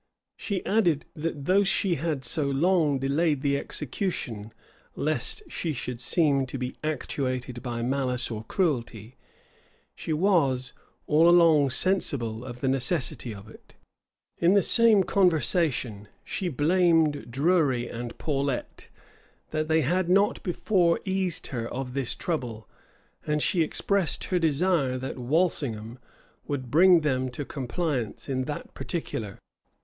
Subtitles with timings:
[0.35, 4.51] She added, that though she had so long delayed the execution,
[4.95, 9.15] lest she should seem to be actuated by malice or cruelty,
[9.93, 10.73] she was
[11.05, 13.75] all along sensible of the necessity of it.
[14.39, 18.87] In the same conversation, she blamed Drury and Paulet
[19.51, 22.67] that they had not before eased her of this trouble;
[23.27, 25.99] and she expressed her desire that Walsingham
[26.47, 29.37] would bring them to compliance in that particular.